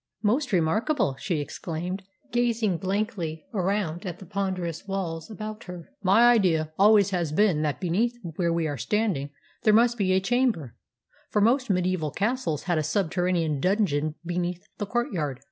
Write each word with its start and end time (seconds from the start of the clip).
"Most 0.23 0.51
remarkable!" 0.51 1.15
she 1.19 1.39
exclaimed, 1.41 2.01
gazing 2.31 2.77
blankly 2.79 3.45
around 3.53 4.03
at 4.03 4.17
the 4.17 4.25
ponderous 4.25 4.87
walls 4.87 5.29
about 5.29 5.65
her. 5.65 5.91
"My 6.01 6.25
idea 6.31 6.73
always 6.79 7.11
has 7.11 7.31
been 7.31 7.61
that 7.61 7.79
beneath 7.79 8.17
where 8.35 8.51
we 8.51 8.65
are 8.67 8.77
standing 8.79 9.29
there 9.61 9.75
must 9.75 9.99
be 9.99 10.13
a 10.13 10.19
chamber, 10.19 10.73
for 11.29 11.39
most 11.39 11.69
mediaeval 11.69 12.09
castles 12.13 12.63
had 12.63 12.79
a 12.79 12.83
subterranean 12.83 13.59
dungeon 13.59 14.15
beneath 14.25 14.65
the 14.79 14.87
courtyard." 14.87 15.39